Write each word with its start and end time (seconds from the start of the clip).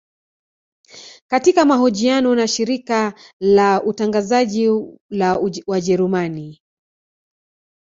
Katika 1.29 1.65
mahojiano 1.65 2.35
na 2.35 2.47
shirika 2.47 3.13
la 3.39 3.83
utangazaji 3.83 4.69
la 5.09 5.49
wajerumani 5.67 6.61